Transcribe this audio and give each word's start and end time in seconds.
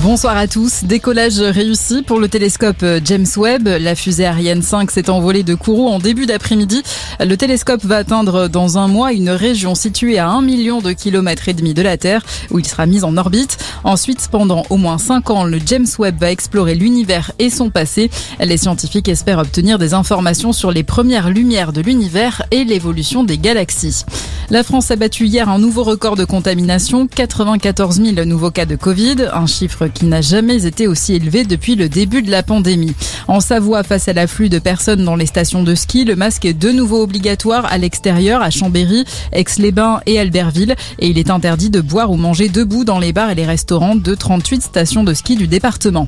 Bonsoir 0.00 0.36
à 0.36 0.46
tous. 0.46 0.84
Décollage 0.84 1.40
réussi 1.40 2.02
pour 2.02 2.20
le 2.20 2.28
télescope 2.28 2.84
James 3.04 3.26
Webb. 3.36 3.66
La 3.66 3.96
fusée 3.96 4.26
Ariane 4.26 4.62
5 4.62 4.92
s'est 4.92 5.10
envolée 5.10 5.42
de 5.42 5.56
Kourou 5.56 5.88
en 5.88 5.98
début 5.98 6.24
d'après-midi. 6.24 6.84
Le 7.18 7.36
télescope 7.36 7.84
va 7.84 7.96
atteindre 7.96 8.46
dans 8.46 8.78
un 8.78 8.86
mois 8.86 9.12
une 9.12 9.28
région 9.28 9.74
située 9.74 10.20
à 10.20 10.28
1 10.28 10.40
million 10.42 10.80
de 10.80 10.92
kilomètres 10.92 11.48
et 11.48 11.52
demi 11.52 11.74
de 11.74 11.82
la 11.82 11.96
Terre 11.96 12.22
où 12.52 12.60
il 12.60 12.66
sera 12.66 12.86
mis 12.86 13.02
en 13.02 13.16
orbite. 13.16 13.58
Ensuite, 13.82 14.28
pendant 14.30 14.62
au 14.70 14.76
moins 14.76 14.98
5 14.98 15.30
ans, 15.30 15.44
le 15.44 15.58
James 15.66 15.86
Webb 15.98 16.20
va 16.20 16.30
explorer 16.30 16.76
l'univers 16.76 17.32
et 17.40 17.50
son 17.50 17.68
passé. 17.68 18.08
Les 18.38 18.56
scientifiques 18.56 19.08
espèrent 19.08 19.40
obtenir 19.40 19.80
des 19.80 19.94
informations 19.94 20.52
sur 20.52 20.70
les 20.70 20.84
premières 20.84 21.28
lumières 21.28 21.72
de 21.72 21.80
l'univers 21.80 22.44
et 22.52 22.62
l'évolution 22.62 23.24
des 23.24 23.36
galaxies. 23.36 24.04
La 24.50 24.62
France 24.62 24.90
a 24.90 24.96
battu 24.96 25.26
hier 25.26 25.48
un 25.50 25.58
nouveau 25.58 25.82
record 25.82 26.16
de 26.16 26.24
contamination, 26.24 27.06
94 27.06 28.00
000 28.00 28.24
nouveaux 28.24 28.50
cas 28.50 28.64
de 28.64 28.76
Covid, 28.76 29.28
un 29.34 29.46
chiffre 29.46 29.87
qui 29.92 30.06
n'a 30.06 30.20
jamais 30.20 30.66
été 30.66 30.86
aussi 30.86 31.14
élevé 31.14 31.44
depuis 31.44 31.74
le 31.74 31.88
début 31.88 32.22
de 32.22 32.30
la 32.30 32.42
pandémie. 32.42 32.94
En 33.26 33.40
Savoie, 33.40 33.82
face 33.82 34.08
à 34.08 34.12
l'afflux 34.12 34.48
de 34.48 34.58
personnes 34.58 35.04
dans 35.04 35.16
les 35.16 35.26
stations 35.26 35.62
de 35.62 35.74
ski, 35.74 36.04
le 36.04 36.16
masque 36.16 36.44
est 36.44 36.54
de 36.54 36.70
nouveau 36.70 37.02
obligatoire 37.02 37.66
à 37.66 37.78
l'extérieur, 37.78 38.42
à 38.42 38.50
Chambéry, 38.50 39.04
Aix-les-Bains 39.32 40.00
et 40.06 40.18
Albertville, 40.18 40.76
et 40.98 41.08
il 41.08 41.18
est 41.18 41.30
interdit 41.30 41.70
de 41.70 41.80
boire 41.80 42.10
ou 42.10 42.16
manger 42.16 42.48
debout 42.48 42.84
dans 42.84 42.98
les 42.98 43.12
bars 43.12 43.30
et 43.30 43.34
les 43.34 43.46
restaurants 43.46 43.96
de 43.96 44.14
38 44.14 44.62
stations 44.62 45.04
de 45.04 45.14
ski 45.14 45.36
du 45.36 45.46
département. 45.46 46.06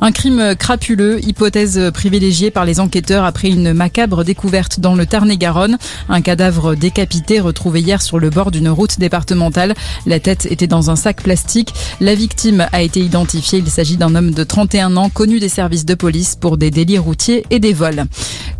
Un 0.00 0.12
crime 0.12 0.54
crapuleux, 0.58 1.24
hypothèse 1.24 1.90
privilégiée 1.92 2.50
par 2.50 2.64
les 2.64 2.80
enquêteurs 2.80 3.24
après 3.24 3.48
une 3.48 3.72
macabre 3.72 4.24
découverte 4.24 4.80
dans 4.80 4.94
le 4.94 5.06
Tarn-et-Garonne. 5.06 5.78
Un 6.08 6.20
cadavre 6.20 6.74
décapité 6.74 7.40
retrouvé 7.40 7.80
hier 7.80 8.02
sur 8.02 8.18
le 8.18 8.30
bord 8.30 8.50
d'une 8.50 8.68
route 8.68 8.98
départementale. 8.98 9.74
La 10.06 10.20
tête 10.20 10.46
était 10.50 10.66
dans 10.66 10.90
un 10.90 10.96
sac 10.96 11.22
plastique. 11.22 11.72
La 12.00 12.14
victime 12.14 12.66
a 12.72 12.82
été 12.82 13.00
identifiée. 13.00 13.13
Il 13.52 13.70
s'agit 13.70 13.96
d'un 13.96 14.16
homme 14.16 14.32
de 14.32 14.42
31 14.42 14.96
ans 14.96 15.08
connu 15.08 15.38
des 15.38 15.48
services 15.48 15.84
de 15.84 15.94
police 15.94 16.34
pour 16.34 16.56
des 16.56 16.72
délits 16.72 16.98
routiers 16.98 17.44
et 17.50 17.60
des 17.60 17.72
vols. 17.72 18.06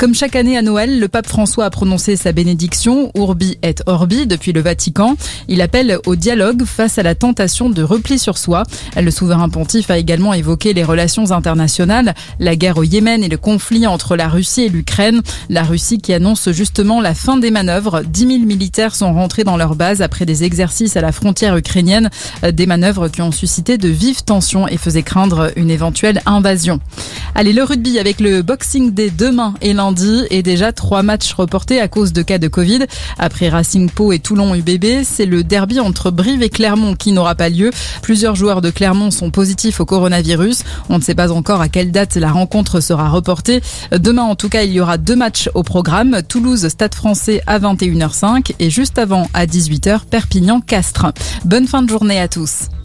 Comme 0.05 0.15
chaque 0.15 0.37
année 0.37 0.59
à 0.59 0.61
Noël, 0.61 1.01
le 1.01 1.09
pape 1.09 1.27
François 1.27 1.65
a 1.65 1.71
prononcé 1.71 2.15
sa 2.17 2.33
bénédiction 2.33 3.11
Urbi 3.15 3.57
et 3.63 3.75
Orbi 3.87 4.27
depuis 4.27 4.53
le 4.53 4.61
Vatican. 4.61 5.17
Il 5.49 5.63
appelle 5.63 5.99
au 6.05 6.15
dialogue 6.15 6.65
face 6.67 6.99
à 6.99 7.03
la 7.03 7.15
tentation 7.15 7.71
de 7.71 7.83
repli 7.83 8.19
sur 8.19 8.37
soi. 8.37 8.65
Le 9.01 9.11
souverain 9.11 9.49
pontife 9.49 9.91
a 9.91 9.97
également 9.97 10.35
évoqué 10.35 10.75
les 10.75 10.85
relations 10.85 11.31
internationales, 11.31 12.15
la 12.39 12.55
guerre 12.55 12.77
au 12.77 12.83
Yémen 12.83 13.25
et 13.25 13.31
le 13.31 13.39
conflit 13.39 13.87
entre 13.87 14.15
la 14.15 14.29
Russie 14.29 14.65
et 14.65 14.69
l'Ukraine. 14.69 15.23
La 15.49 15.63
Russie 15.63 15.97
qui 15.97 16.13
annonce 16.13 16.51
justement 16.51 17.01
la 17.01 17.15
fin 17.15 17.39
des 17.39 17.51
manœuvres. 17.51 18.03
10 18.03 18.27
000 18.27 18.39
militaires 18.41 18.95
sont 18.95 19.15
rentrés 19.15 19.45
dans 19.45 19.57
leur 19.57 19.75
base 19.75 20.03
après 20.03 20.27
des 20.27 20.45
exercices 20.45 20.99
à 20.99 21.01
la 21.01 21.13
frontière 21.13 21.57
ukrainienne. 21.57 22.11
Des 22.53 22.67
manœuvres 22.67 23.09
qui 23.09 23.23
ont 23.23 23.33
suscité 23.33 23.79
de 23.79 23.89
vives 23.89 24.23
tensions 24.23 24.69
et 24.69 24.77
faisaient 24.77 25.03
craindre 25.03 25.51
une 25.57 25.71
éventuelle 25.71 26.21
invasion. 26.27 26.79
Allez, 27.35 27.55
le 27.55 27.65
rugby 27.65 27.99
avec 27.99 28.21
le 28.21 28.43
Boxing 28.43 28.93
Day 28.93 29.11
demain 29.11 29.55
et 29.63 29.73
lundi 29.73 29.94
et 30.31 30.43
déjà 30.43 30.73
trois 30.73 31.03
matchs 31.03 31.33
reportés 31.33 31.81
à 31.81 31.89
cause 31.89 32.13
de 32.13 32.23
cas 32.23 32.39
de 32.39 32.49
Covid. 32.49 32.81
Après 33.19 33.49
Racing 33.49 33.89
Pau 33.91 34.13
et 34.13 34.19
Toulon 34.19 34.55
UBB, 34.55 35.05
c'est 35.05 35.27
le 35.27 35.45
derby 35.45 35.81
entre 35.81 36.11
Brive 36.11 36.43
et 36.43 36.49
Clermont 36.49 36.95
qui 36.95 37.13
n'aura 37.13 37.35
pas 37.35 37.49
lieu. 37.49 37.71
Plusieurs 38.03 38.35
joueurs 38.35 38.61
de 38.61 38.71
Clermont 38.71 39.11
sont 39.11 39.31
positifs 39.31 39.81
au 39.81 39.85
coronavirus. 39.85 40.65
On 40.89 40.99
ne 40.99 41.03
sait 41.03 41.15
pas 41.15 41.31
encore 41.31 41.61
à 41.61 41.69
quelle 41.69 41.93
date 41.93 42.17
la 42.17 42.33
rencontre 42.33 42.81
sera 42.81 43.09
reportée. 43.09 43.61
Demain, 43.93 44.23
en 44.23 44.35
tout 44.35 44.49
cas, 44.49 44.63
il 44.63 44.73
y 44.73 44.81
aura 44.81 44.99
deux 44.99 45.17
matchs 45.17 45.49
au 45.55 45.63
programme. 45.63 46.23
Toulouse, 46.29 46.69
Stade 46.69 46.95
français 46.95 47.41
à 47.47 47.59
21h05 47.59 48.53
et 48.59 48.71
juste 48.71 48.99
avant 48.99 49.29
à 49.35 49.47
18h, 49.47 50.01
Perpignan-Castres. 50.11 51.13
Bonne 51.45 51.67
fin 51.67 51.83
de 51.83 51.89
journée 51.89 52.21
à 52.21 52.29
tous. 52.29 52.69